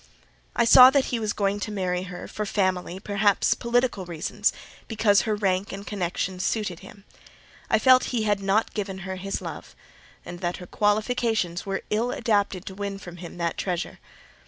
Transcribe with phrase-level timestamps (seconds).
[0.55, 4.51] I saw he was going to marry her, for family, perhaps political reasons,
[4.87, 7.03] because her rank and connections suited him;
[7.69, 9.75] I felt he had not given her his love,
[10.25, 13.99] and that her qualifications were ill adapted to win from him that treasure.